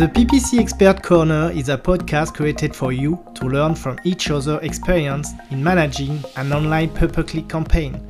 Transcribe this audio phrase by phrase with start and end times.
[0.00, 4.62] The PPC Expert Corner is a podcast created for you to learn from each other's
[4.62, 8.02] experience in managing an online pay-per-click campaign.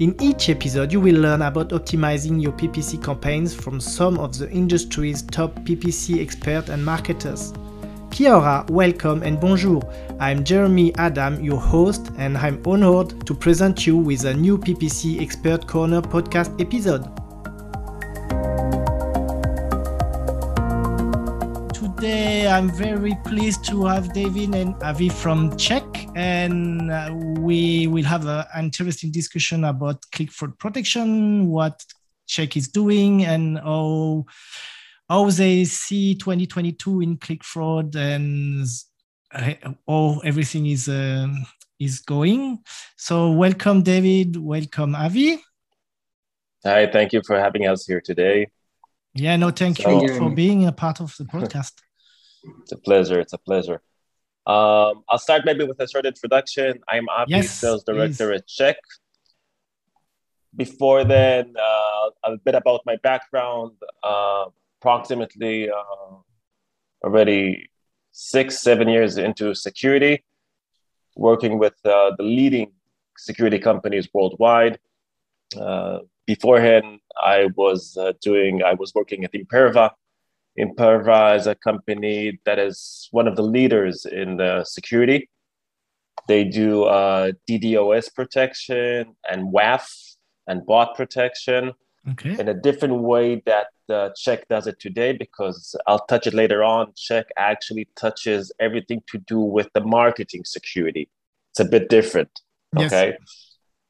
[0.00, 4.50] In each episode, you will learn about optimizing your PPC campaigns from some of the
[4.50, 7.54] industry's top PPC experts and marketers.
[8.10, 9.80] Kia ora, welcome and bonjour.
[10.18, 15.22] I'm Jeremy Adam, your host, and I'm honored to present you with a new PPC
[15.22, 17.19] Expert Corner podcast episode.
[22.00, 28.04] Today, I'm very pleased to have David and Avi from CHEQ, and uh, we will
[28.04, 31.84] have an interesting discussion about click fraud protection, what
[32.26, 34.24] CHEQ is doing, and how
[35.10, 38.66] how they see 2022 in click fraud and
[39.34, 39.52] uh,
[39.86, 41.44] how everything is um,
[41.78, 42.60] is going.
[42.96, 44.38] So, welcome, David.
[44.38, 45.38] Welcome, Avi.
[46.64, 48.46] Hi, thank you for having us here today.
[49.12, 51.72] Yeah, no, thank so, you for being a part of the podcast.
[52.62, 53.20] It's a pleasure.
[53.20, 53.82] It's a pleasure.
[54.46, 56.80] Um, I'll start maybe with a short introduction.
[56.88, 58.40] I'm Avi, yes, sales director please.
[58.40, 58.74] at CHEQ.
[60.56, 63.72] Before then, uh, a bit about my background.
[64.02, 64.46] Uh,
[64.80, 66.16] approximately uh,
[67.04, 67.70] already
[68.12, 70.24] six, seven years into security,
[71.16, 72.72] working with uh, the leading
[73.18, 74.78] security companies worldwide.
[75.56, 79.90] Uh, beforehand, I was uh, doing, I was working at Imperva,
[80.58, 85.28] Imperva is a company that is one of the leaders in the security.
[86.28, 89.86] They do uh, DDoS protection and WAF
[90.46, 91.72] and bot protection
[92.10, 92.38] okay.
[92.38, 96.62] in a different way that uh, CHEQ does it today because I'll touch it later
[96.62, 96.92] on.
[96.92, 101.08] CHEQ actually touches everything to do with the marketing security.
[101.52, 102.40] It's a bit different.
[102.76, 102.92] Yes.
[102.92, 103.16] Okay.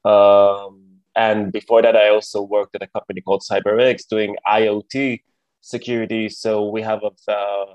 [0.03, 5.21] Um, and before that, I also worked at a company called CyberX doing IoT
[5.61, 6.29] security.
[6.29, 7.65] So we have a uh,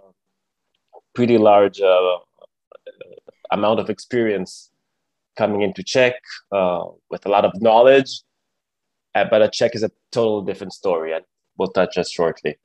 [1.14, 2.18] pretty large uh,
[3.50, 4.70] amount of experience
[5.36, 6.12] coming into CHEQ
[6.52, 8.22] uh, with a lot of knowledge.
[9.14, 11.24] Uh, but a CHEQ is a total different story, and
[11.56, 12.58] we'll touch just shortly.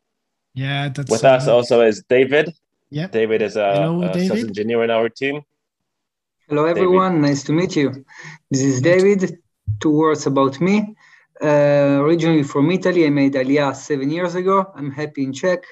[0.53, 2.53] Yeah, that's with us also is David.
[2.89, 5.43] Yeah, David is a, Hello, a sales engineer in our team.
[6.49, 7.13] Hello, everyone.
[7.13, 7.27] David.
[7.29, 8.05] Nice to meet you.
[8.49, 9.37] This is David.
[9.79, 10.93] Two words about me.
[11.41, 14.71] Uh, originally from Italy, I made Aliyah seven years ago.
[14.75, 15.63] I'm happy in CHEQ.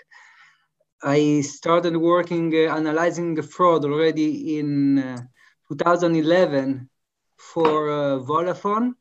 [1.04, 5.22] I started working uh, analyzing the fraud already in uh,
[5.68, 6.90] 2011
[7.38, 8.94] for uh, Vodafone.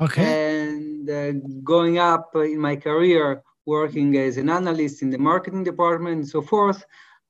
[0.00, 0.68] Okay.
[0.68, 1.32] And uh,
[1.62, 6.40] going up in my career, working as an analyst in the marketing department and so
[6.40, 6.82] forth,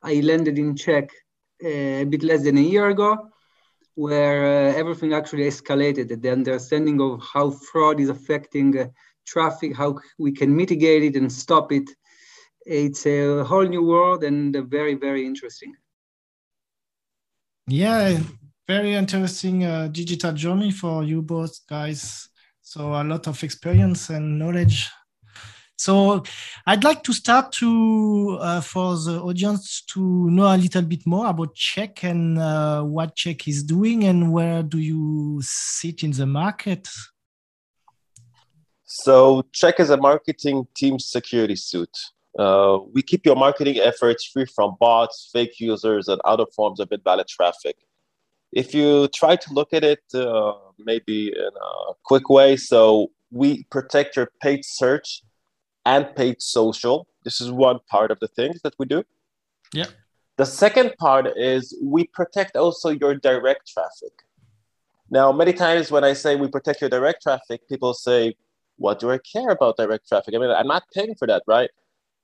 [0.04, 1.10] I landed in CHEQ
[1.64, 3.31] uh, a bit less than a year ago
[3.94, 6.20] where uh, everything actually escalated.
[6.20, 8.86] The understanding of how fraud is affecting uh,
[9.26, 11.88] traffic, how we can mitigate it and stop it.
[12.64, 15.74] It's a whole new world and very, very interesting.
[17.66, 18.18] Yeah,
[18.66, 22.28] very interesting uh, digital journey for you both guys.
[22.60, 24.88] So a lot of experience and knowledge
[25.82, 26.22] so
[26.64, 31.26] I'd like to start to uh, for the audience to know a little bit more
[31.26, 36.26] about CHEQ and uh, what CHEQ is doing and where do you sit in the
[36.26, 36.88] market.
[38.84, 41.94] So CHEQ is a marketing team security suit.
[42.38, 46.92] Uh, we keep your marketing efforts free from bots, fake users, and other forms of
[46.92, 47.76] invalid traffic.
[48.52, 53.64] If you try to look at it uh, maybe in a quick way, so we
[53.64, 55.22] protect your paid search
[55.84, 57.08] and paid social.
[57.24, 59.02] This is one part of the things that we do.
[59.72, 59.86] Yeah.
[60.36, 64.12] The second part is we protect also your direct traffic.
[65.10, 68.34] Now, many times when I say we protect your direct traffic, people say,
[68.76, 70.34] What do I care about direct traffic?
[70.34, 71.68] I mean, I'm not paying for that, right?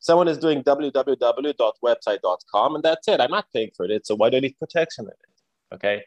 [0.00, 3.20] Someone is doing www.website.com and that's it.
[3.20, 4.06] I'm not paying for it.
[4.06, 5.18] So why do I need protection in it?
[5.74, 6.02] Okay.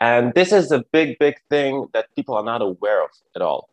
[0.00, 3.70] And this is a big, big thing that people are not aware of at all.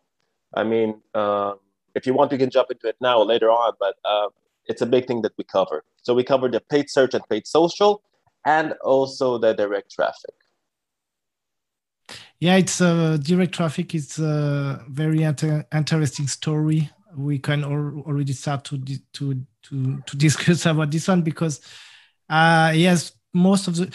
[0.53, 1.58] I mean, um,
[1.96, 4.30] if you want, you can jump into it now or later on, but uh,
[4.66, 5.84] it's a big thing that we cover.
[6.02, 8.02] So we cover the paid search and paid social,
[8.46, 10.34] and also the direct traffic.
[12.40, 13.94] Yeah, it's uh, direct traffic.
[13.94, 16.90] It's a very inter- interesting story.
[17.16, 21.60] We can al- already start to di- to to to discuss about this one because
[22.30, 23.92] uh, yes, most of the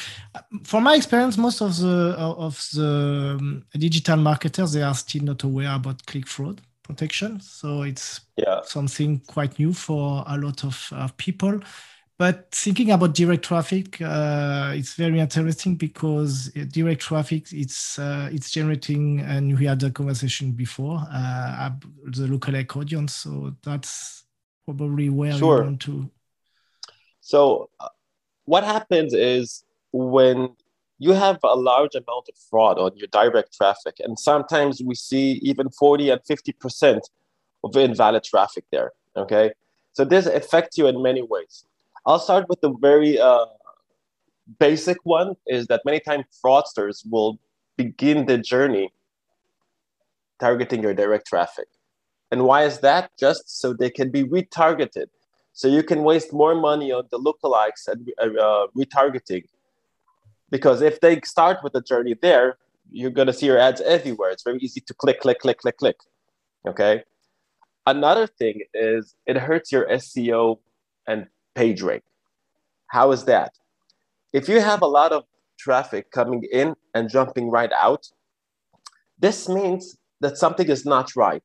[0.63, 5.43] from my experience most of the of the um, digital marketers they are still not
[5.43, 7.41] aware about click fraud protection.
[7.41, 8.61] So it's yeah.
[8.63, 11.61] something quite new for a lot of uh, people.
[12.17, 18.29] But thinking about direct traffic, uh, it's very interesting because uh, direct traffic it's uh,
[18.33, 21.71] it's generating, and we had a conversation before uh,
[22.05, 23.15] the lookalike audience.
[23.15, 24.25] So that's
[24.65, 25.59] probably where sure.
[25.59, 26.09] we want to.
[27.21, 27.89] So, uh,
[28.45, 30.55] what happens is when
[31.05, 35.33] you have a large amount of fraud on your direct traffic, and sometimes we see
[35.51, 37.01] even 40 and 50%
[37.62, 38.93] of invalid traffic there.
[39.17, 39.53] Okay.
[39.93, 41.67] So, this affects you in many ways.
[42.06, 43.47] I'll start with the very uh,
[44.59, 47.39] basic one is that many times fraudsters will
[47.77, 48.93] begin the journey
[50.41, 51.69] targeting your direct traffic.
[52.31, 53.11] And why is that?
[53.19, 55.06] Just so they can be retargeted.
[55.53, 59.45] So you can waste more money on the lookalikes and uh, retargeting.
[60.55, 62.59] Because if they start with the journey there,
[62.89, 64.31] you're going to see your ads everywhere.
[64.31, 65.97] It's very easy to click, click, click, click, click.
[66.69, 67.03] Okay.
[67.89, 70.61] Another thing is it hurts your SEO
[71.09, 72.05] and page rank.
[72.87, 73.51] How is that?
[74.33, 75.25] If you have a lot of
[75.59, 78.06] traffic coming in and jumping right out,
[79.19, 81.43] this means that something is not right.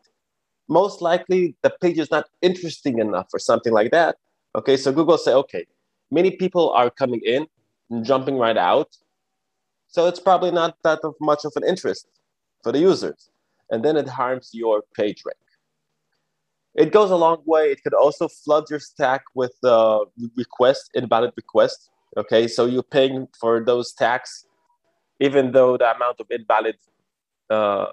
[0.67, 4.17] Most likely, the page is not interesting enough or something like that.
[4.55, 5.65] Okay, so Google say, okay,
[6.11, 7.47] many people are coming in
[8.03, 8.95] jumping right out,
[9.87, 12.07] so it's probably not that of much of an interest
[12.63, 13.29] for the users,
[13.71, 15.37] and then it harms your page rank.
[16.75, 17.71] It goes a long way.
[17.71, 20.05] It could also flood your stack with uh,
[20.37, 21.89] requests, invalid requests.
[22.15, 24.45] Okay, so you're paying for those tax,
[25.19, 26.77] even though the amount of invalid
[27.49, 27.87] uh,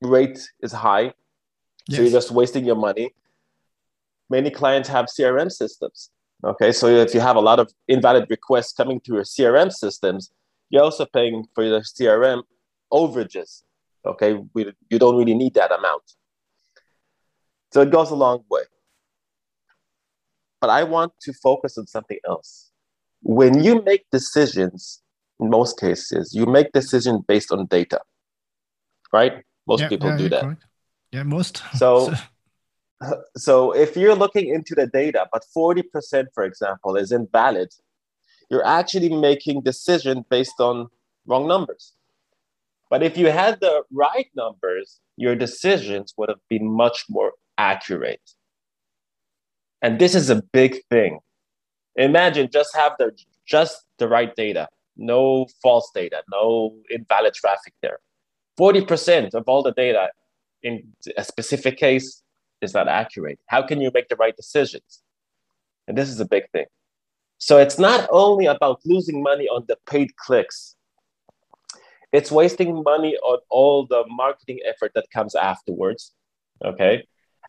[0.00, 1.14] rate is high.
[1.86, 1.96] Yes.
[1.96, 3.14] So you're just wasting your money.
[4.28, 6.10] Many clients have CRM systems.
[6.44, 10.32] Okay, so if you have a lot of invalid requests coming through your CRM systems,
[10.70, 12.42] you're also paying for your CRM
[12.92, 13.62] overages.
[14.04, 16.02] Okay, we, you don't really need that amount.
[17.72, 18.62] So it goes a long way.
[20.60, 22.70] But I want to focus on something else.
[23.22, 25.02] When you make decisions,
[25.40, 28.00] in most cases, you make decisions based on data,
[29.12, 29.44] right?
[29.66, 30.42] Most yeah, people yeah, do that.
[30.42, 30.64] Correct.
[31.12, 31.62] Yeah, most.
[31.76, 32.12] So,
[33.36, 37.72] so if you're looking into the data, but 40%, for example, is invalid,
[38.50, 40.88] you're actually making decision based on
[41.26, 41.94] wrong numbers.
[42.90, 48.20] But if you had the right numbers, your decisions would have been much more accurate.
[49.80, 51.20] And this is a big thing.
[51.96, 53.12] Imagine just have the
[53.46, 57.98] just the right data, no false data, no invalid traffic there.
[58.58, 60.10] 40% of all the data
[60.62, 62.22] in a specific case
[62.62, 63.38] is not accurate.
[63.46, 65.02] How can you make the right decisions?
[65.88, 66.66] And this is a big thing.
[67.38, 70.76] So it's not only about losing money on the paid clicks,
[72.12, 76.12] it's wasting money on all the marketing effort that comes afterwards.
[76.64, 77.06] Okay.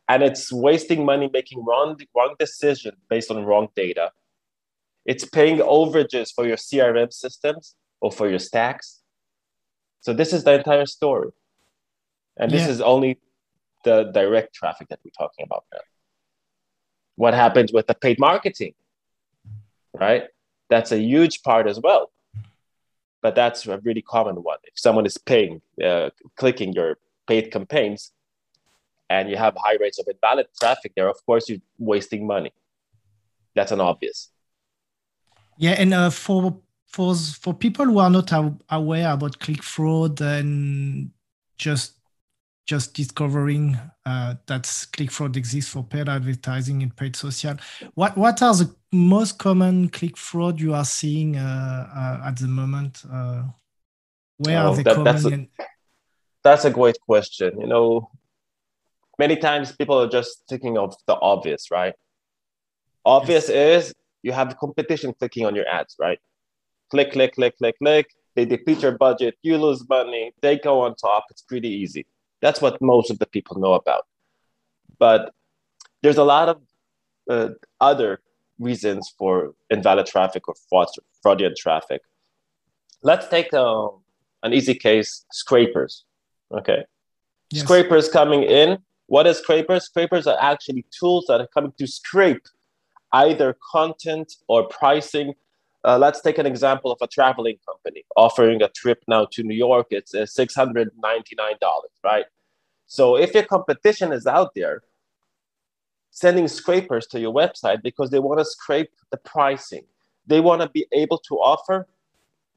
[0.09, 4.11] And it's wasting money making wrong, wrong decisions based on wrong data.
[5.05, 9.01] It's paying overages for your CRM systems or for your stacks.
[10.01, 11.29] So this is the entire story.
[12.37, 12.69] And this yeah.
[12.69, 13.19] is only
[13.83, 15.79] the direct traffic that we're talking about now.
[17.15, 18.73] What happens with the paid marketing,
[19.93, 20.23] right?
[20.69, 22.11] That's a huge part as well.
[23.21, 24.57] But that's a really common one.
[24.63, 26.97] If someone is paying, uh, clicking your
[27.27, 28.11] paid campaigns,
[29.09, 32.51] and you have high rates of invalid traffic there, of course you're wasting money.
[33.55, 34.29] That's an obvious.
[35.57, 36.57] Yeah, and uh, for
[36.87, 38.31] for for people who are not
[38.69, 41.11] aware about click fraud and
[41.57, 41.93] just
[42.65, 47.55] just discovering uh, that click fraud exists for paid advertising and paid social,
[47.95, 52.47] what what are the most common click fraud you are seeing uh, uh at the
[52.47, 53.03] moment?
[53.11, 53.43] Uh,
[54.37, 55.05] where oh, are they that, coming?
[55.05, 55.47] That's a,
[56.43, 57.59] that's a great question.
[57.59, 58.09] You know,
[59.19, 61.93] many times people are just thinking of the obvious, right?
[63.05, 63.87] Obvious yes.
[63.87, 66.19] is you have competition clicking on your ads, right?
[66.89, 68.07] Click, click, click, click, click.
[68.35, 71.25] They deplete your budget, you lose money, they go on top.
[71.29, 72.07] It's pretty easy.
[72.43, 74.03] That's what most of the people know about.
[74.99, 75.33] But
[76.01, 76.57] there's a lot of
[77.29, 78.21] uh, other
[78.59, 80.55] reasons for invalid traffic or
[81.21, 82.01] fraudulent traffic.
[83.01, 83.87] Let's take uh,
[84.43, 86.05] an easy case scrapers.
[86.51, 86.83] Okay.
[87.49, 87.63] Yes.
[87.63, 89.85] Scrapers coming in what is scrapers?
[89.85, 92.47] Scrapers are actually tools that are coming to scrape
[93.11, 95.33] either content or pricing.
[95.85, 99.55] Uh, let's take an example of a traveling company offering a trip now to New
[99.55, 99.87] York.
[99.91, 100.87] It's uh, $699,
[102.03, 102.25] right?
[102.85, 104.83] So if your competition is out there
[106.11, 109.83] sending scrapers to your website because they want to scrape the pricing,
[110.25, 111.87] they want to be able to offer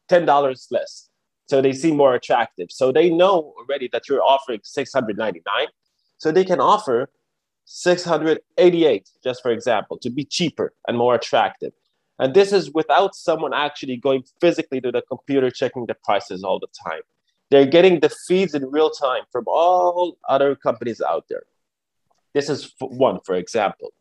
[0.08, 1.08] $10 less.
[1.46, 2.68] So they seem more attractive.
[2.70, 5.66] So they know already that you're offering 699
[6.18, 7.08] so they can offer
[7.64, 11.72] 688, just for example, to be cheaper and more attractive.
[12.18, 16.58] And this is without someone actually going physically to the computer checking the prices all
[16.58, 17.02] the time.
[17.50, 21.42] They're getting the feeds in real time from all other companies out there.
[22.34, 23.92] This is one, for example.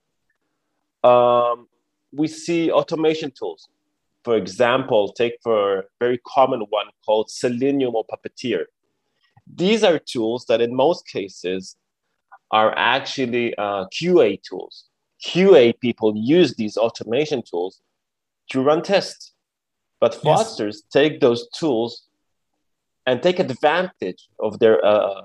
[1.03, 1.67] Um,
[2.11, 3.69] we see automation tools.
[4.23, 8.65] For example, take for a very common one called Selenium or Puppeteer.
[9.53, 11.75] These are tools that in most cases
[12.49, 14.85] are actually uh, QA tools.
[15.23, 17.81] QA people use these automation tools
[18.49, 19.33] to run tests.
[19.99, 20.83] But fraudsters yes.
[20.91, 22.03] take those tools
[23.05, 25.21] and take advantage of their uh,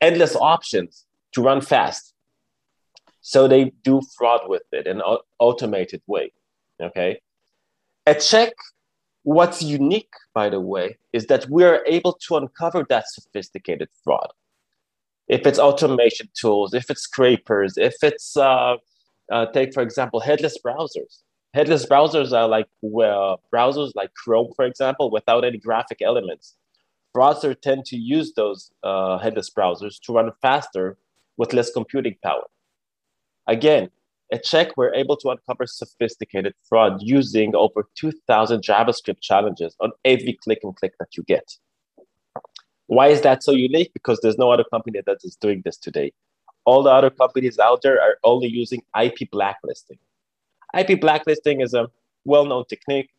[0.00, 2.14] endless options to run fast.
[3.20, 6.32] So they do fraud with it in an automated way.
[6.80, 7.20] Okay.
[8.06, 8.52] At CHEQ,
[9.24, 14.30] what's unique, by the way, is that we are able to uncover that sophisticated fraud.
[15.26, 18.76] If it's automation tools, if it's scrapers, if it's, uh,
[19.30, 21.22] uh, take for example, headless browsers.
[21.54, 26.56] Headless browsers are like well, browsers like Chrome, for example, without any graphic elements.
[27.16, 30.98] Fraudsters tend to use those uh, headless browsers to run faster
[31.36, 32.44] with less computing power.
[33.46, 33.90] Again,
[34.30, 40.38] at CHEQ, we're able to uncover sophisticated fraud using over 2,000 JavaScript challenges on every
[40.44, 41.50] click and click that you get.
[42.88, 43.92] Why is that so unique?
[43.94, 46.12] Because there's no other company that is doing this today.
[46.64, 49.98] All the other companies out there are only using IP blacklisting.
[50.78, 51.88] IP blacklisting is a
[52.24, 53.10] well-known technique,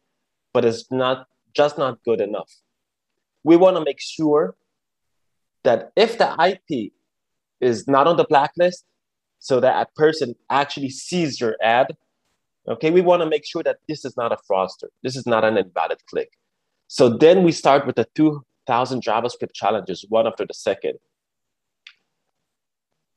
[0.53, 2.51] but it's not just not good enough.
[3.43, 4.55] We want to make sure
[5.63, 6.91] that if the IP
[7.59, 8.85] is not on the blacklist,
[9.39, 11.95] so that a person actually sees your ad,
[12.67, 14.89] okay, we want to make sure that this is not a fraudster.
[15.01, 16.31] This is not an invalid click.
[16.87, 20.99] So then we start with the 2,000 JavaScript challenges, one after the second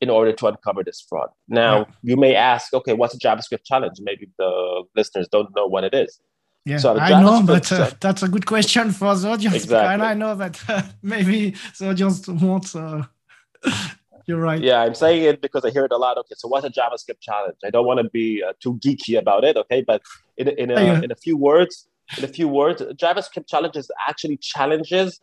[0.03, 1.31] in order to uncover this fraud.
[1.49, 1.85] Now, yeah.
[2.03, 3.99] you may ask, okay, what's a JavaScript challenge?
[4.03, 6.21] Maybe the listeners don't know what it is.
[6.65, 9.55] Yeah, so I know, but uh, that's a good question for the audience.
[9.55, 9.95] Exactly.
[9.95, 12.75] And I know that uh, maybe the audience wants.
[12.75, 13.05] Uh,
[14.27, 14.61] you're right.
[14.61, 16.19] Yeah, I'm saying it because I hear it a lot.
[16.19, 17.57] Okay, so what's a JavaScript challenge?
[17.65, 19.57] I don't want to be uh, too geeky about it.
[19.57, 20.03] Okay, but
[20.37, 21.03] in in a, yeah.
[21.03, 25.21] in a few words, in a few words, JavaScript challenges actually challenges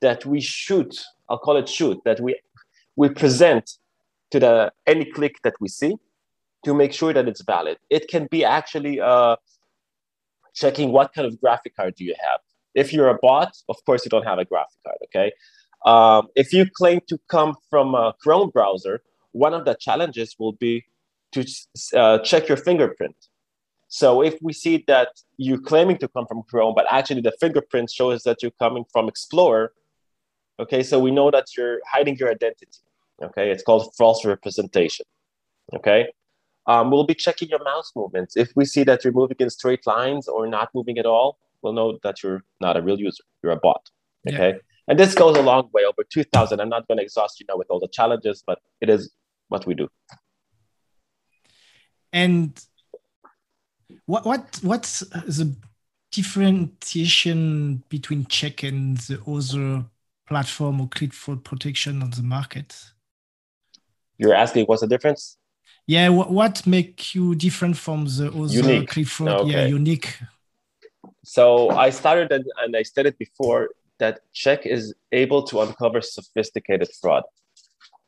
[0.00, 1.04] that we shoot.
[1.28, 2.36] I'll call it shoot that we
[2.96, 3.78] we present
[4.30, 5.96] to the any click that we see
[6.64, 7.78] to make sure that it's valid.
[7.88, 9.36] It can be actually uh,
[10.54, 12.40] checking what kind of graphic card do you have.
[12.74, 14.98] If you're a bot, of course you don't have a graphic card.
[15.06, 15.32] Okay.
[15.84, 20.52] Um, if you claim to come from a Chrome browser, one of the challenges will
[20.52, 20.84] be
[21.32, 21.46] to
[21.96, 23.16] uh, check your fingerprint.
[23.88, 27.90] So if we see that you're claiming to come from Chrome, but actually the fingerprint
[27.90, 29.72] shows that you're coming from Explorer,
[30.60, 32.78] okay, so we know that you're hiding your identity.
[33.22, 35.06] Okay, it's called false representation.
[35.74, 36.08] Okay,
[36.66, 38.36] um, we'll be checking your mouse movements.
[38.36, 41.72] If we see that you're moving in straight lines or not moving at all, we'll
[41.72, 43.24] know that you're not a real user.
[43.42, 43.90] You're a bot.
[44.28, 44.58] Okay, yeah.
[44.88, 46.60] and this goes a long way, over 2,000.
[46.60, 49.10] I'm not going to exhaust you now with all the challenges, but it is
[49.48, 49.88] what we do.
[52.12, 52.58] And
[54.06, 55.54] what what what's the
[56.10, 59.84] differentiation between CHEQ and the other
[60.26, 62.92] platform or click fraud protection on the market?
[64.20, 65.38] You're asking what's the difference?
[65.86, 68.96] Yeah, what, what make you different from the other unique.
[68.96, 69.50] Okay.
[69.50, 70.18] Yeah, unique.
[71.24, 76.90] So I started and, and I stated before that CHEQ is able to uncover sophisticated
[77.00, 77.24] fraud.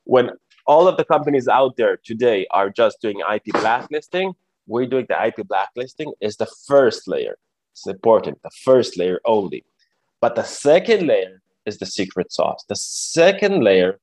[0.05, 0.33] When
[0.67, 4.35] all of the companies out there today are just doing IP blacklisting,
[4.67, 7.37] we're doing the IP blacklisting is the first layer.
[7.73, 9.65] It's important, the first layer only.
[10.21, 12.65] But the second layer is the secret sauce.
[12.69, 13.99] The second layer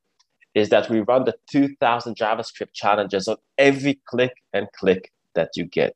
[0.56, 5.66] is that we run the 2000 JavaScript challenges on every click and click that you
[5.66, 5.96] get.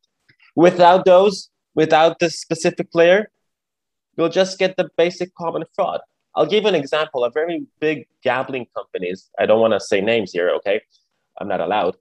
[0.56, 3.32] Without those, without this specific layer,
[4.16, 6.02] you'll just get the basic common fraud.
[6.36, 7.24] I'll give an example.
[7.24, 10.82] A very big gambling companies, I don't want to say names here, okay?
[11.40, 11.96] I'm not allowed.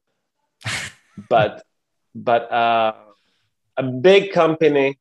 [1.29, 1.65] but
[2.15, 2.93] but uh,
[3.79, 4.99] a big company,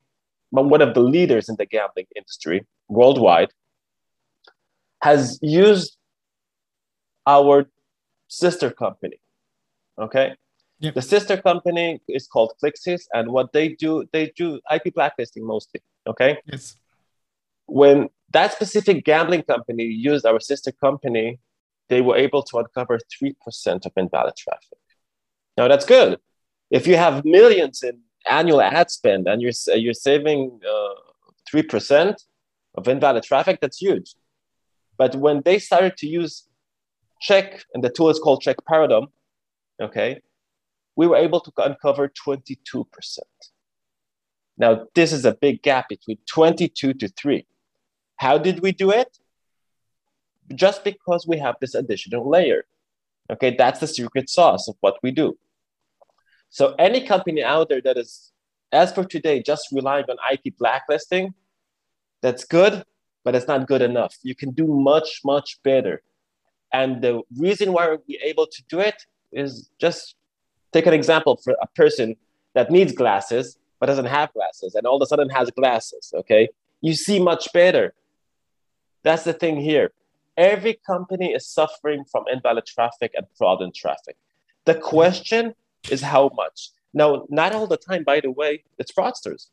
[0.51, 3.51] but one of the leaders in the gambling industry worldwide,
[5.01, 5.98] has used
[7.25, 7.65] our
[8.27, 9.19] sister company.
[9.99, 10.35] Okay.
[10.79, 10.95] Yep.
[10.95, 15.81] The sister company is called ClickCease, and what they do, they do IP blacklisting mostly.
[16.07, 16.37] Okay.
[16.45, 16.75] Yes.
[17.67, 21.39] When that specific gambling company used our sister company,
[21.89, 24.79] they were able to uncover 3% of invalid traffic.
[25.57, 26.19] Now that's good.
[26.71, 30.93] If you have millions in annual ad spend and you're, you're saving uh,
[31.53, 32.15] 3%
[32.75, 34.15] of invalid traffic, that's huge.
[34.97, 36.47] But when they started to use
[37.21, 39.07] CHEQ, and the tool is called CHEQ Paradigm,
[39.81, 40.21] okay,
[40.95, 43.19] we were able to uncover 22%.
[44.57, 47.45] Now, this is a big gap between 22 to 3.
[48.17, 49.17] How did we do it?
[50.53, 52.65] Just because we have this additional layer.
[53.31, 55.37] Okay, that's the secret sauce of what we do.
[56.49, 58.31] So any company out there that is,
[58.71, 61.33] as for today, just relying on IP blacklisting,
[62.21, 62.83] that's good,
[63.23, 64.17] but it's not good enough.
[64.21, 66.03] You can do much, much better.
[66.73, 70.15] And the reason why we're able to do it is just
[70.71, 72.15] take an example for a person
[72.53, 76.49] that needs glasses but doesn't have glasses and all of a sudden has glasses, okay?
[76.81, 77.93] You see much better.
[79.03, 79.91] That's the thing here.
[80.37, 84.17] Every company is suffering from invalid traffic and fraudulent traffic.
[84.65, 85.55] The question
[85.89, 86.69] is how much.
[86.93, 89.47] Now, not all the time, by the way, it's fraudsters.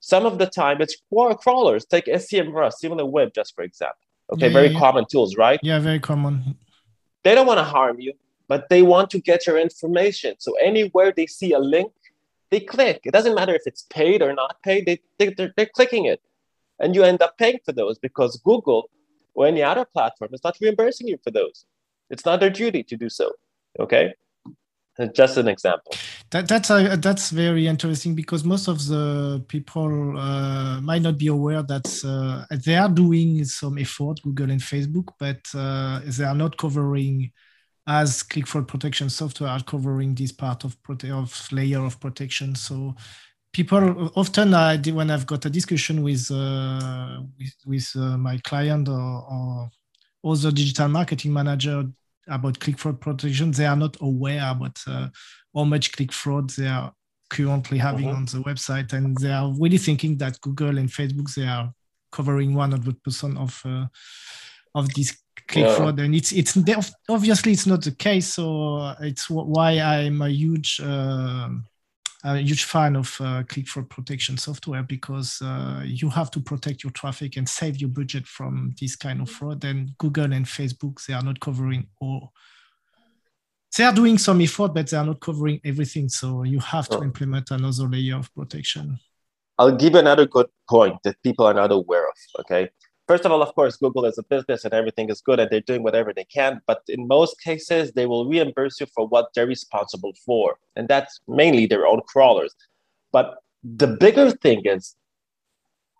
[0.00, 1.84] Some of the time, it's crawlers.
[1.84, 3.98] Take SEMrush, SimilarWeb, just for example.
[4.32, 5.60] Okay, yeah, very yeah, common tools, right?
[5.62, 6.56] Yeah, very common.
[7.24, 8.14] They don't want to harm you,
[8.48, 10.34] but they want to get your information.
[10.38, 11.92] So anywhere they see a link,
[12.50, 13.00] they click.
[13.04, 14.86] It doesn't matter if it's paid or not paid.
[14.86, 16.20] They, they they're, they're clicking it,
[16.80, 18.90] and you end up paying for those because Google
[19.34, 21.64] or any other platform is not reimbursing you for those.
[22.10, 23.32] It's not their duty to do so.
[23.78, 24.14] Okay
[25.14, 25.94] just an example.
[26.30, 31.28] That, that's uh, that's very interesting because most of the people uh, might not be
[31.28, 36.34] aware that uh, they are doing some effort google and facebook but uh, they are
[36.34, 37.32] not covering
[37.86, 42.54] as click fraud protection software are covering this part of prote- of layer of protection.
[42.54, 42.94] So
[43.52, 48.88] people often I when I've got a discussion with uh, with, with uh, my client
[48.88, 49.70] or, or
[50.24, 51.84] other digital marketing manager
[52.28, 55.08] about click fraud protection, they are not aware about uh,
[55.54, 56.92] how much click fraud they are
[57.30, 58.16] currently having mm-hmm.
[58.16, 61.72] on the website, and they are really thinking that Google and Facebook they are
[62.10, 63.86] covering 100% of uh,
[64.74, 65.16] of this
[65.48, 65.74] click yeah.
[65.74, 66.56] fraud, and it's it's
[67.08, 68.34] obviously it's not the case.
[68.34, 71.48] So it's why I'm a huge uh,
[72.24, 76.84] a huge fan of uh, click fraud protection software because uh, you have to protect
[76.84, 79.64] your traffic and save your budget from this kind of fraud.
[79.64, 82.32] And Google and Facebook, they are not covering all.
[83.76, 86.08] They are doing some effort, but they are not covering everything.
[86.08, 87.02] So you have to oh.
[87.02, 88.98] implement another layer of protection.
[89.58, 92.14] I'll give another good point that people are not aware of.
[92.40, 92.70] Okay.
[93.08, 95.60] First of all, of course, Google is a business and everything is good and they're
[95.60, 96.60] doing whatever they can.
[96.66, 100.56] But in most cases, they will reimburse you for what they're responsible for.
[100.76, 102.54] And that's mainly their own crawlers.
[103.10, 104.96] But the bigger thing is,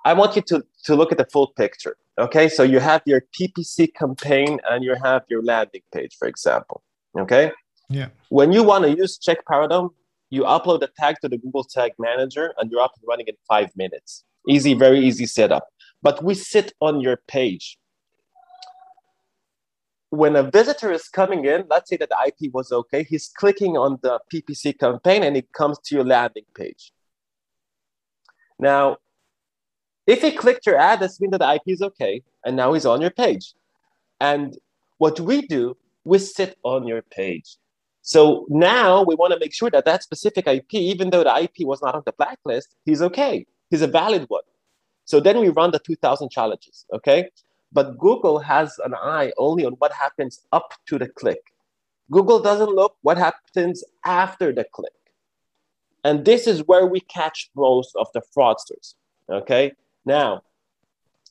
[0.05, 1.97] I want you to, to look at the full picture.
[2.19, 2.49] Okay.
[2.49, 6.83] So you have your PPC campaign and you have your landing page, for example.
[7.19, 7.53] Okay.
[7.89, 8.09] Yeah.
[8.29, 9.91] When you want to use CHEQ Paradigm,
[10.31, 13.35] you upload the tag to the Google Tag Manager and you're up and running in
[13.47, 14.25] five minutes.
[14.49, 15.69] Easy, very easy setup
[16.03, 17.79] but we sit on your page.
[20.11, 23.77] When a visitor is coming in, let's say that the IP was okay, he's clicking
[23.79, 26.93] on the PPC campaign and it comes to your landing page.
[28.59, 28.99] Now,
[30.07, 32.87] if he clicked your ad, that means that the IP is okay, and now he's
[32.87, 33.55] on your page.
[34.21, 34.59] And
[34.99, 37.57] what we do, we sit on your page.
[38.03, 41.61] So now we want to make sure that that specific IP, even though the IP
[41.61, 43.47] was not on the blacklist, he's okay.
[43.71, 44.43] He's a valid one.
[45.13, 47.29] So then we run the 2000 challenges, okay?
[47.71, 51.43] But Google has an eye only on what happens up to the click.
[52.11, 55.01] Google doesn't look what happens after the click.
[56.03, 58.95] And this is where we catch most of the fraudsters,
[59.29, 59.75] okay?
[60.07, 60.45] Now,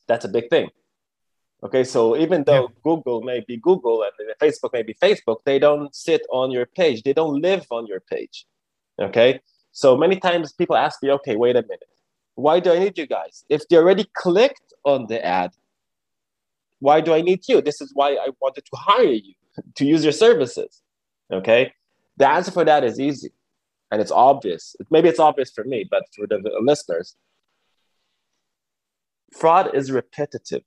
[0.06, 0.70] that's a big thing.
[1.64, 2.82] Okay, so even though yeah.
[2.84, 7.02] Google may be Google and Facebook may be Facebook, they don't sit on your page.
[7.02, 8.46] They don't live on your page.
[9.02, 9.40] Okay,
[9.72, 11.92] so many times people ask me, okay, wait a minute.
[12.36, 13.46] Why do I need you guys?
[13.50, 15.52] If they already clicked on the ad,
[16.80, 17.62] why do I need you?
[17.62, 19.34] This is why I wanted to hire you
[19.76, 20.82] to use your services.
[21.32, 21.74] Okay.
[22.18, 23.32] The answer for that is easy
[23.92, 24.76] and it's obvious.
[24.90, 27.16] Maybe it's obvious for me, but for the listeners,
[29.34, 30.64] fraud is repetitive.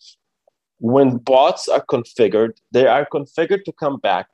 [0.79, 4.27] When bots are configured, they are configured to come back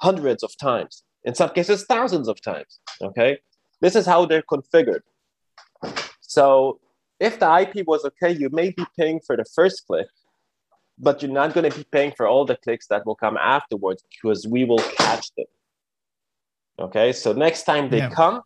[0.00, 2.80] hundreds of times, in some cases, thousands of times.
[3.02, 3.38] Okay.
[3.80, 5.00] This is how they're configured.
[6.30, 6.78] So
[7.18, 10.06] if the IP was okay, you may be paying for the first click,
[10.96, 14.04] but you're not going to be paying for all the clicks that will come afterwards
[14.08, 15.46] because we will catch them.
[16.78, 18.10] Okay, so next time they yeah.
[18.10, 18.42] come,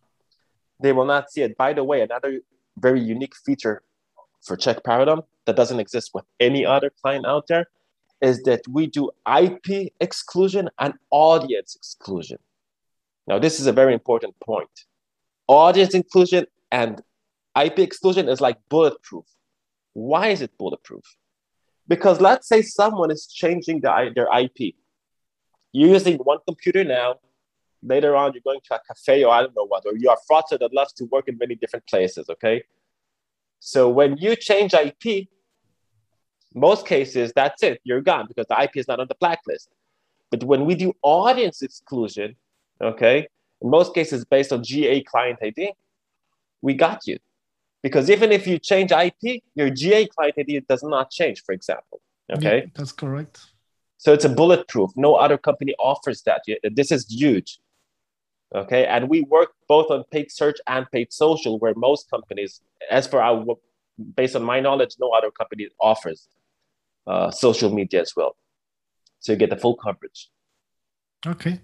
[0.82, 1.58] they will not see it.
[1.58, 2.40] By the way, another
[2.78, 3.82] very unique feature
[4.42, 7.66] for CHEQ Paradigm that doesn't exist with any other client out there
[8.22, 12.38] is that we do IP exclusion and audience exclusion.
[13.26, 14.70] Now, this is a very important point.
[15.48, 17.02] Audience inclusion and
[17.60, 19.24] IP exclusion is like bulletproof.
[19.92, 21.04] Why is it bulletproof?
[21.86, 24.74] Because let's say someone is changing the, their IP.
[25.72, 27.16] You're using one computer now.
[27.82, 30.16] Later on, you're going to a cafe or I don't know what, or you are
[30.30, 32.30] fraudster that loves to work in many different places.
[32.30, 32.64] Okay.
[33.60, 35.28] So when you change IP,
[36.54, 37.80] most cases, that's it.
[37.84, 39.68] You're gone because the IP is not on the blacklist.
[40.30, 42.36] But when we do audience exclusion,
[42.82, 43.26] okay,
[43.60, 45.72] in most cases based on GA client ID,
[46.62, 47.18] we got you.
[47.84, 52.00] Because even if you change IP, your GA client ID does not change, for example.
[52.32, 52.60] Okay.
[52.60, 53.40] Yeah, that's correct.
[53.98, 54.90] So it's a bulletproof.
[54.96, 56.40] No other company offers that.
[56.64, 57.58] This is huge.
[58.54, 58.86] Okay.
[58.86, 63.20] And we work both on paid search and paid social, where most companies, as for
[63.22, 63.44] our,
[64.16, 66.26] based on my knowledge, no other company offers
[67.06, 68.34] uh, social media as well.
[69.20, 70.30] So you get the full coverage.
[71.26, 71.60] Okay.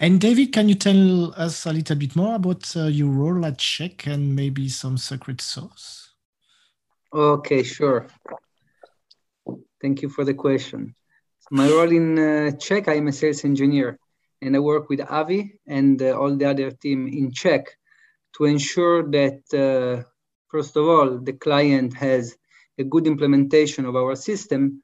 [0.00, 3.58] And David, can you tell us a little bit more about uh, your role at
[3.58, 6.12] CHEQ and maybe some secret sauce?
[7.12, 8.06] Okay, sure.
[9.82, 10.94] Thank you for the question.
[11.50, 13.98] My role in uh, CHEQ, I'm a sales engineer,
[14.40, 17.66] and I work with Avi and uh, all the other team in CHEQ
[18.36, 20.08] to ensure that, uh,
[20.48, 22.34] first of all, the client has
[22.78, 24.82] a good implementation of our system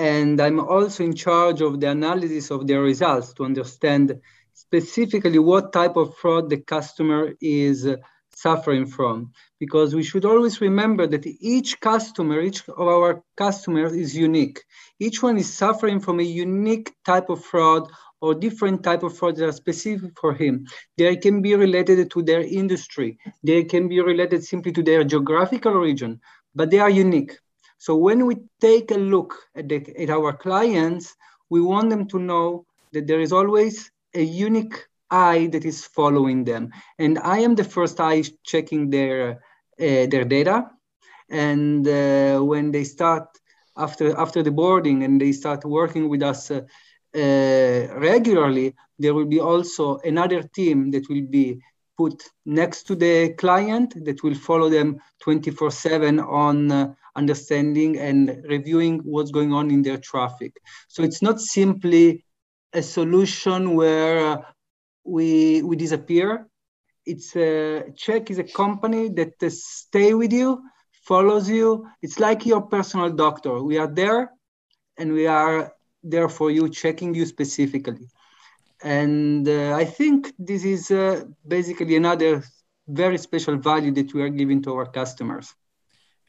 [0.00, 4.18] and I'm also in charge of the analysis of their results to understand
[4.54, 7.96] specifically what type of fraud the customer is uh,
[8.34, 9.32] suffering from.
[9.58, 14.64] Because we should always remember that each customer, each of our customers is unique.
[14.98, 19.36] Each one is suffering from a unique type of fraud or different type of fraud
[19.36, 20.66] that are specific for him.
[20.96, 23.18] They can be related to their industry.
[23.44, 26.22] They can be related simply to their geographical region,
[26.54, 27.32] but they are unique.
[27.80, 31.16] So when we take a look at, the, at our clients,
[31.48, 36.44] we want them to know that there is always a unique eye that is following
[36.44, 36.72] them.
[36.98, 39.42] And I am the first eye checking their,
[39.80, 40.68] uh, their data.
[41.30, 43.28] And uh, when they start
[43.78, 46.60] after, after the boarding and they start working with us uh,
[47.12, 51.60] uh regularly, there will be also another team that will be
[51.96, 58.42] put next to the client that will follow them 24 7 on uh, understanding and
[58.48, 60.56] reviewing what's going on in their traffic.
[60.88, 62.24] So it's not simply
[62.72, 64.42] a solution where uh,
[65.04, 66.46] we, we disappear.
[67.06, 70.62] It's a CHEQ is a company that uh, stay with you,
[71.02, 71.88] follows you.
[72.02, 73.62] It's like your personal doctor.
[73.62, 74.30] We are there
[74.98, 78.08] and we are there for you, checking you specifically.
[78.82, 82.44] And uh, I think this is uh, basically another
[82.88, 85.54] very special value that we are giving to our customers.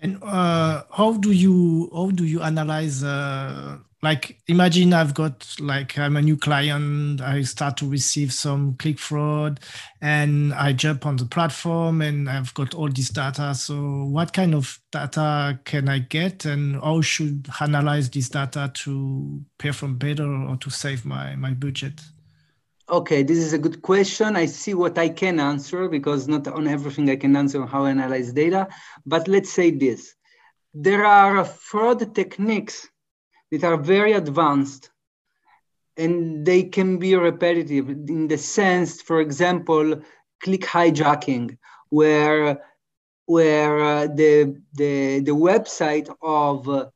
[0.01, 3.03] And uh, how do you how do you analyze?
[3.03, 7.21] Uh, like, imagine I've got like I'm a new client.
[7.21, 9.59] I start to receive some click fraud,
[10.01, 13.53] and I jump on the platform, and I've got all this data.
[13.53, 19.45] So, what kind of data can I get, and how should analyze this data to
[19.59, 22.01] perform better or to save my my budget?
[22.91, 24.35] Okay, this is a good question.
[24.35, 27.91] I see what I can answer because not on everything I can answer how I
[27.91, 28.67] analyze data.
[29.05, 30.13] But let's say this.
[30.73, 32.89] There are fraud techniques
[33.49, 34.89] that are very advanced
[35.95, 40.01] and they can be repetitive in the sense, for example,
[40.43, 41.57] click hijacking,
[41.91, 42.61] where,
[43.25, 46.89] where uh, the, the, the website of uh,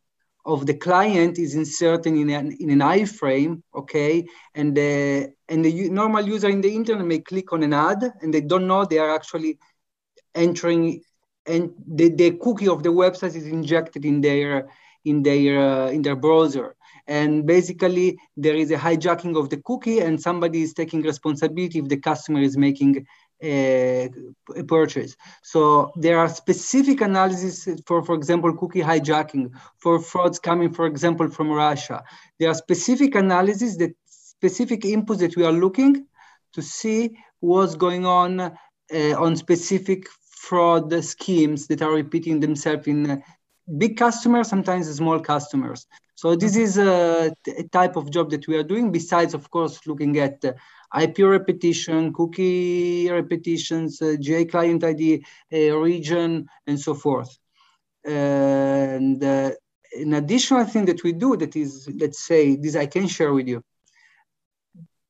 [0.45, 4.25] of the client is inserted in an, in an iframe, okay?
[4.53, 8.33] And the, and the normal user in the internet may click on an ad and
[8.33, 9.57] they don't know they are actually
[10.35, 11.01] entering
[11.47, 14.69] and the, the cookie of the website is injected in their
[15.05, 16.75] in their uh, in their browser
[17.07, 21.87] and basically there is a hijacking of the cookie and somebody is taking responsibility if
[21.87, 23.05] the customer is making
[23.45, 24.09] a
[24.67, 25.15] purchase.
[25.43, 31.29] So there are specific analyses for, for example, cookie hijacking, for frauds coming, for example,
[31.29, 32.03] from Russia.
[32.39, 36.07] There are specific analyses that specific inputs that we are looking
[36.53, 38.51] to see what's going on uh,
[39.17, 43.17] on specific fraud schemes that are repeating themselves in uh,
[43.77, 45.87] big customers, sometimes small customers.
[46.15, 48.91] So this is a, a, type of job that we are doing.
[48.91, 50.53] Besides, of course, looking at uh,
[50.93, 57.37] IP repetition, cookie repetitions, uh, GA client ID, uh, region, and so forth.
[58.03, 59.51] And uh,
[59.97, 63.47] an additional thing that we do that is, let's say, this I can share with
[63.47, 63.63] you.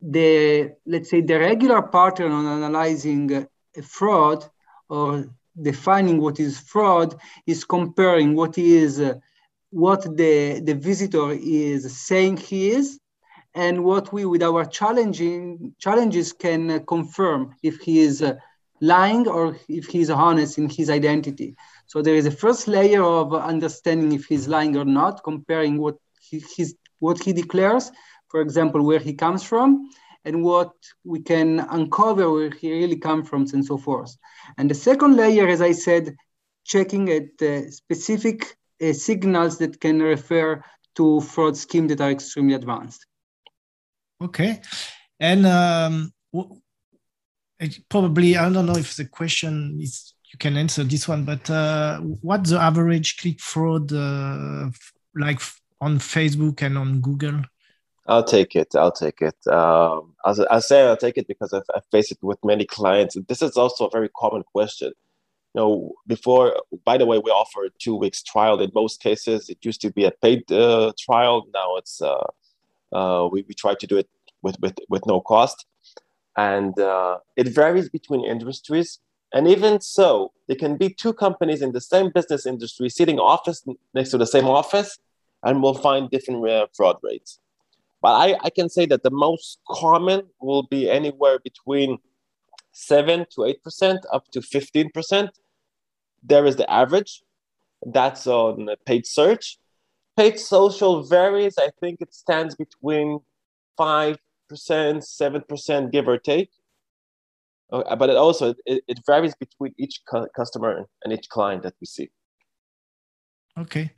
[0.02, 4.46] The, let's say, the regular pattern on analyzing a fraud
[4.90, 5.26] or
[5.60, 7.16] defining what is fraud
[7.48, 9.16] is comparing what is uh,
[9.72, 13.00] what the, the visitor is saying he is
[13.56, 18.36] and what we with our challenging challenges can confirm if he is uh,
[18.82, 21.56] lying or if he is honest in his identity.
[21.88, 25.96] So there is a first layer of understanding if he's lying or not comparing what
[26.20, 27.92] he, his, what he declares
[28.28, 29.90] for example where he comes from
[30.26, 30.74] and what
[31.06, 34.18] we can uncover where he really comes from and so forth.
[34.58, 36.16] And the second layer as i said
[36.66, 40.62] checking at uh, specific uh, signals that can refer
[40.96, 43.06] to fraud schemes that are extremely advanced
[44.22, 44.62] Okay,
[45.20, 46.14] and um,
[47.90, 52.00] probably I don't know if the question is you can answer this one, but uh,
[52.00, 54.70] what's the average click fraud uh,
[55.16, 55.40] like
[55.82, 57.42] on Facebook and on Google?
[58.08, 58.76] I'll take it.
[58.76, 59.36] I'll take it.
[59.48, 63.18] Um, I'll, I'll say I'll take it because I've, I've faced it with many clients.
[63.28, 64.94] This is also a very common question.
[65.54, 68.60] You know, before, by the way, we offer a two weeks trial.
[68.60, 71.48] In most cases, it used to be a paid uh, trial.
[71.54, 72.28] Now it's uh,
[72.94, 74.10] uh, we, we try to do it
[74.42, 75.66] with, with, with no cost.
[76.38, 79.00] And uh, it varies between industries.
[79.34, 83.66] And even so, there can be two companies in the same business industry sitting office
[83.94, 85.00] next to the same office,
[85.44, 87.40] and we'll find different uh, fraud rates.
[88.02, 91.98] But I, I can say that the most common will be anywhere between
[92.72, 95.30] 7 to 8%, up to 15%.
[96.24, 97.24] There is the average.
[97.86, 99.58] That's on paid search.
[100.18, 101.56] Paid social varies.
[101.58, 103.20] I think it stands between
[103.78, 104.18] 5%,
[104.52, 106.50] 7%, give or take.
[107.72, 111.74] Uh, but it also it, it varies between each cu- customer and each client that
[111.82, 112.10] we see.
[113.58, 113.90] Okay,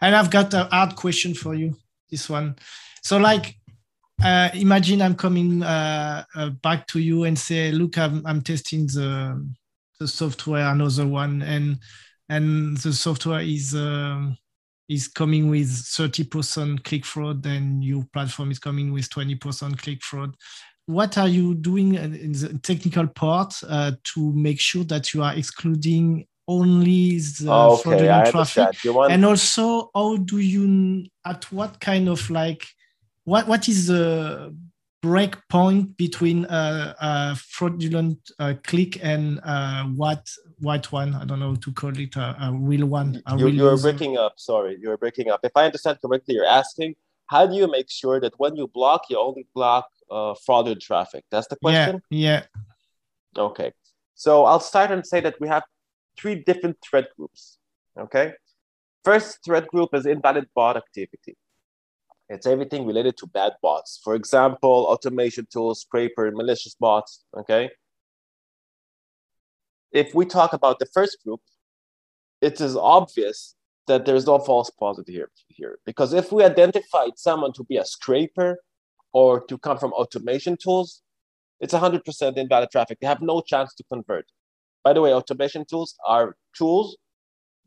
[0.00, 1.76] and I've got a hard question for you.
[2.10, 2.56] This one,
[3.02, 3.56] so like,
[4.22, 8.86] uh, imagine I'm coming uh, uh, back to you and say, look, I'm I'm testing
[8.86, 9.42] the
[9.98, 11.78] the software, another one, and
[12.28, 14.36] and the software is um,
[14.88, 20.34] is coming with 30% click fraud, and your platform is coming with 20% click fraud.
[20.86, 25.34] What are you doing in the technical part uh, to make sure that you are
[25.34, 28.94] excluding only the oh, okay, fraudulent traffic?
[28.94, 29.10] want...
[29.10, 32.66] and also how do you at what kind of like
[33.24, 34.54] what what is the
[35.00, 40.30] break point between uh, uh fraudulent uh, click and uh, what
[40.64, 43.54] white one i don't know to call it a, a real one a you, real
[43.54, 43.90] you're user.
[43.90, 46.94] breaking up sorry you're breaking up if i understand correctly you're asking
[47.26, 51.24] how do you make sure that when you block you only block uh, fraudulent traffic?
[51.30, 52.02] That's the question.
[52.10, 52.44] Yeah.
[53.36, 53.42] yeah.
[53.42, 53.72] Okay.
[54.14, 55.64] So I'll start and say that we have
[56.16, 57.58] three different threat groups.
[57.98, 58.32] Okay.
[59.04, 61.36] First threat group is invalid bot activity.
[62.28, 64.00] It's everything related to bad bots.
[64.02, 67.24] For example, automation tools, scraper, malicious bots.
[67.36, 67.70] Okay.
[69.94, 71.40] If we talk about the first group,
[72.42, 73.54] it is obvious
[73.86, 75.78] that there's no false positive here, here.
[75.86, 78.58] Because if we identified someone to be a scraper
[79.12, 81.02] or to come from automation tools,
[81.60, 82.98] it's 100% invalid traffic.
[83.00, 84.26] They have no chance to convert.
[84.82, 86.96] By the way, automation tools are tools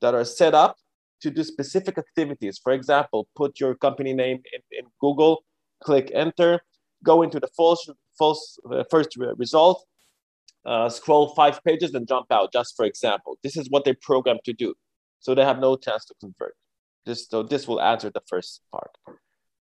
[0.02, 0.76] that are set up
[1.22, 2.60] to do specific activities.
[2.62, 5.44] For example, put your company name in, in Google,
[5.82, 6.60] click enter,
[7.04, 9.87] go into the false, false uh, first re- result,
[10.68, 13.38] uh, scroll five pages, and jump out, just for example.
[13.42, 14.76] This is what they're programmed to do.
[15.20, 16.56] So they have no chance to convert.
[17.06, 18.92] This, so this will answer the first part.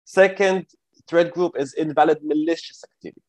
[0.04, 0.66] Second
[1.08, 3.22] threat group is invalid malicious activity.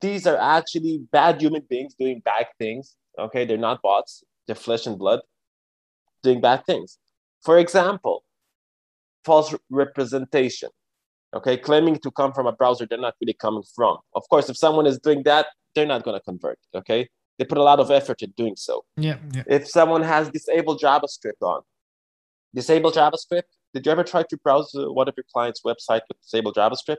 [0.00, 2.96] These are actually bad human beings doing bad things.
[3.18, 5.20] Okay, they're not bots, they're flesh and blood
[6.22, 6.98] doing bad things.
[7.44, 8.24] For example,
[9.24, 10.70] false representation.
[11.34, 13.98] Okay, claiming to come from a browser they're not really coming from.
[14.14, 16.58] Of course, if someone is doing that, they're not going to convert.
[16.74, 18.84] Okay, they put a lot of effort in doing so.
[18.96, 19.44] Yeah, yeah.
[19.46, 21.62] If someone has disabled JavaScript on,
[22.54, 26.20] disabled JavaScript, did you ever try to browse uh, one of your clients' website with
[26.22, 26.96] disabled JavaScript?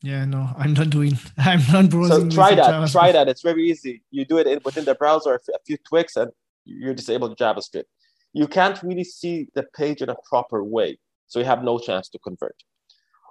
[0.00, 1.18] Yeah, no, I'm not doing.
[1.38, 2.30] I'm not browsing.
[2.30, 2.64] So try that.
[2.64, 2.92] JavaScript.
[2.92, 3.28] Try that.
[3.28, 4.02] It's very easy.
[4.10, 6.30] You do it in, within the browser, a few tweaks, and
[6.64, 7.84] you're disabled JavaScript.
[8.32, 12.08] You can't really see the page in a proper way, so you have no chance
[12.10, 12.54] to convert.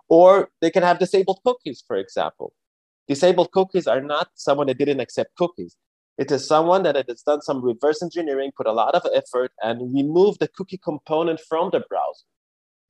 [0.09, 2.53] Or they can have disabled cookies, for example.
[3.07, 5.75] Disabled cookies are not someone that didn't accept cookies.
[6.17, 9.93] It is someone that has done some reverse engineering, put a lot of effort, and
[9.93, 12.25] removed the cookie component from the browser.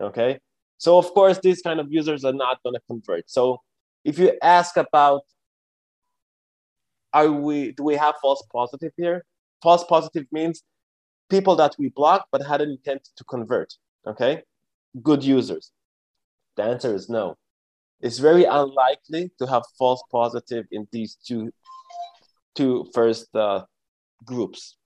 [0.02, 0.40] Okay.
[0.78, 3.30] So, of course, these kind of users are not going to convert.
[3.30, 3.62] So,
[4.06, 5.24] if you ask about
[7.14, 9.26] are we do we have false positive here?
[9.62, 10.64] False positive means
[11.30, 13.74] people that we block but had an intent to convert.
[14.06, 14.44] Okay,
[15.02, 15.72] good users.
[16.56, 17.38] The answer is no.
[18.02, 21.52] It's very unlikely to have false positive in these two
[22.56, 23.64] two first uh,
[24.26, 24.78] groups.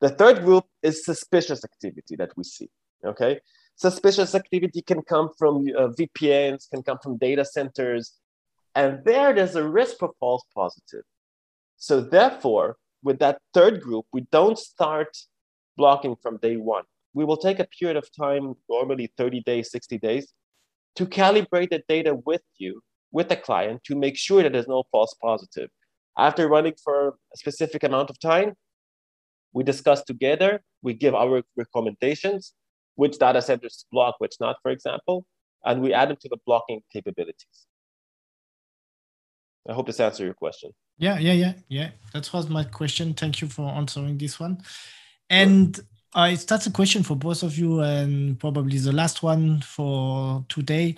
[0.00, 2.68] The third group is suspicious activity that we see.
[3.04, 3.40] Okay,
[3.76, 8.12] suspicious activity can come from uh, VPNs, can come from data centers,
[8.74, 11.04] and there there's a risk for false positive.
[11.76, 15.16] So therefore, with that third group, we don't start
[15.78, 16.84] blocking from day one.
[17.14, 20.32] We will take a period of time, normally 30 days, 60 days,
[20.96, 22.80] to calibrate the data with you,
[23.12, 25.68] with the client, to make sure that there's no false positive.
[26.18, 28.54] After running for a specific amount of time,
[29.52, 32.52] we discuss together, we give our recommendations,
[32.94, 35.24] which data centers to block, which not, for example,
[35.64, 37.66] and we add them to the blocking capabilities.
[39.68, 40.70] I hope this answers your question.
[40.98, 41.90] Yeah, yeah, yeah, yeah.
[42.12, 43.14] That was my question.
[43.14, 44.62] Thank you for answering this one.
[45.28, 45.78] And
[46.14, 50.96] uh, that's a question for both of you, and probably the last one for today.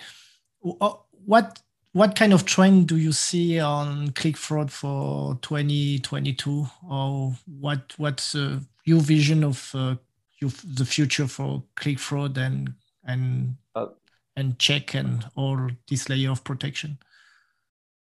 [0.81, 0.94] Uh,
[1.27, 1.61] what
[1.92, 8.35] what kind of trend do you see on click fraud for 2022, or what what's
[8.35, 9.96] uh, your vision of uh,
[10.40, 12.72] your, the future for click fraud and
[13.05, 13.88] and uh,
[14.37, 16.98] and CHEQ and all this layer of protection?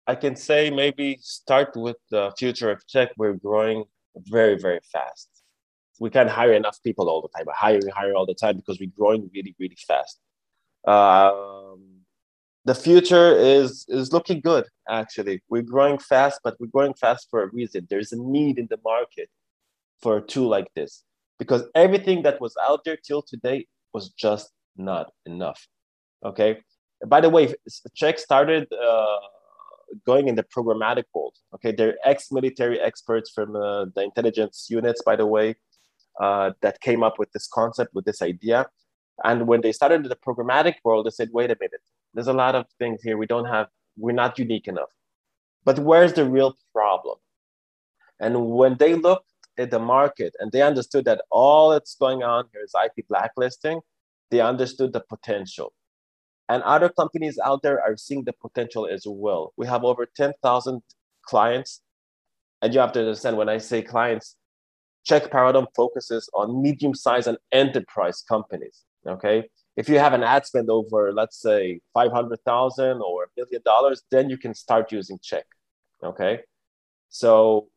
[0.06, 3.10] I can say maybe start with the future of CHEQ.
[3.18, 3.84] We're growing
[4.16, 5.31] very very fast
[6.00, 7.44] we can't hire enough people all the time.
[7.46, 10.18] But hiring, hire all the time because we're growing really, really fast.
[10.86, 12.02] Um,
[12.64, 14.66] the future is is looking good.
[14.88, 17.86] Actually, we're growing fast, but we're growing fast for a reason.
[17.90, 19.28] There's a need in the market
[20.00, 21.04] for a tool like this
[21.38, 25.66] because everything that was out there till today was just not enough.
[26.24, 26.60] Okay.
[27.06, 27.52] By the way,
[28.00, 29.18] CHEQ started uh,
[30.06, 31.34] going in the programmatic world.
[31.54, 35.02] Okay, they're ex-military experts from uh, the intelligence units.
[35.02, 35.56] By the way,
[36.20, 38.66] uh, that came up with this concept, with this idea.
[39.24, 41.80] And when they started the programmatic world, they said, wait a minute,
[42.14, 44.90] there's a lot of things here we don't have, we're not unique enough.
[45.64, 47.16] But where's the real problem?
[48.20, 49.26] And when they looked
[49.58, 53.80] at the market and they understood that all that's going on here is IP blacklisting,
[54.30, 55.72] they understood the potential.
[56.48, 59.52] And other companies out there are seeing the potential as well.
[59.56, 60.82] We have over 10,000
[61.24, 61.80] clients.
[62.60, 64.36] And you have to understand when I say clients,
[65.08, 68.82] CHEQ Paradigm focuses on medium-sized and enterprise companies.
[69.06, 73.26] Okay, if you have an ad spend over, let's say, five hundred thousand or a
[73.36, 75.42] million dollars, then you can start using CHEQ.
[76.04, 76.40] Okay,
[77.08, 77.68] so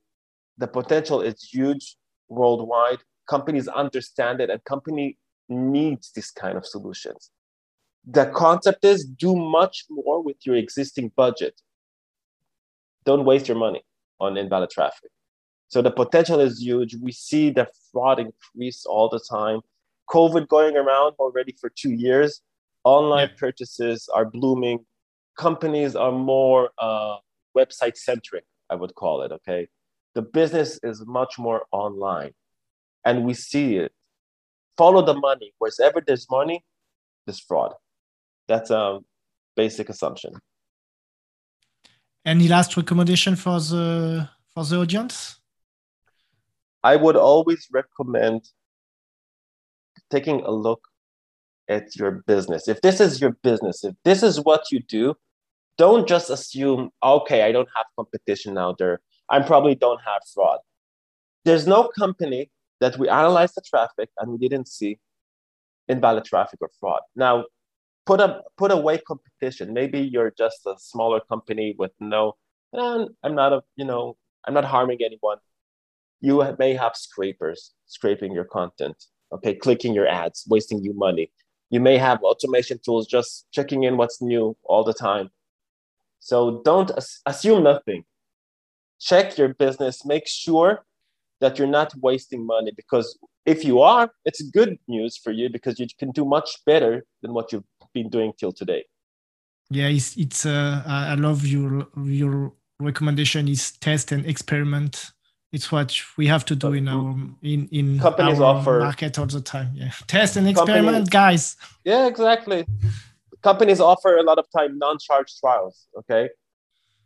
[0.57, 1.97] the potential is huge
[2.29, 2.99] worldwide.
[3.27, 5.17] Companies understand it, and company
[5.49, 7.31] needs this kind of solutions.
[8.05, 11.59] The concept is do much more with your existing budget.
[13.03, 13.83] Don't waste your money
[14.19, 15.09] on invalid traffic.
[15.67, 16.95] So the potential is huge.
[17.01, 19.61] We see the fraud increase all the time.
[20.09, 22.41] COVID going around already for two years.
[22.83, 23.35] Online yeah.
[23.37, 24.85] purchases are blooming.
[25.37, 27.17] Companies are more uh,
[27.57, 29.31] website centric, I would call it.
[29.31, 29.67] Okay.
[30.13, 32.31] The business is much more online.
[33.03, 33.91] And we see it.
[34.77, 35.53] Follow the money.
[35.57, 36.63] Wherever there's money,
[37.25, 37.73] there's fraud.
[38.47, 38.99] That's a
[39.55, 40.35] basic assumption.
[42.25, 45.39] Any last recommendation for the for the audience?
[46.85, 48.41] I would always recommend
[50.11, 50.83] taking a look
[51.67, 52.67] at your business.
[52.67, 55.15] If this is your business, if this is what you do,
[55.79, 59.01] don't just assume, okay, I don't have competition out there.
[59.29, 60.59] I probably don't have fraud.
[61.43, 64.99] There's no company that we analyzed the traffic and we didn't see
[65.87, 67.01] invalid traffic or fraud.
[67.15, 67.45] Now,
[68.05, 69.73] put a put away competition.
[69.73, 72.33] Maybe you're just a smaller company with no,
[72.73, 75.37] and I'm not a, you know, I'm not harming anyone
[76.21, 78.95] you may have scrapers scraping your content,
[79.31, 81.31] okay, clicking your ads, wasting you money.
[81.69, 85.29] You may have automation tools just checking in what's new all the time.
[86.19, 86.91] So don't
[87.25, 88.05] assume nothing.
[88.99, 90.85] Check your business, make sure
[91.41, 95.79] that you're not wasting money because if you are, it's good news for you because
[95.79, 98.85] you can do much better than what you've been doing till today.
[99.69, 105.11] Yeah, it's, it's uh, I love your your recommendation is test and experiment
[105.55, 109.25] it's what we have to do in our in in companies our offer market all
[109.25, 109.69] the time.
[109.73, 111.55] Yeah, test and experiment, guys.
[111.85, 112.65] Yeah, exactly.
[113.41, 115.87] Companies offer a lot of time non-charge trials.
[115.99, 116.23] Okay,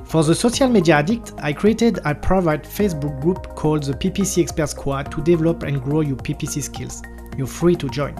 [0.05, 4.69] For the social media addict, I created a private Facebook group called the PPC Expert
[4.69, 7.01] Squad to develop and grow your PPC skills.
[7.37, 8.15] You're free to join.